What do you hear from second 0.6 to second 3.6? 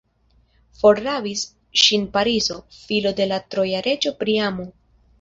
Forrabis ŝin Pariso, filo de la